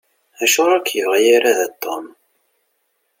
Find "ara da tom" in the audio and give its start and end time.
1.35-2.05